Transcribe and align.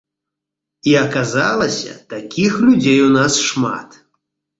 І 0.91 0.93
аказалася, 1.01 1.91
такіх 2.13 2.55
людзей 2.63 2.99
у 3.09 3.13
нас 3.19 3.37
шмат. 3.51 3.89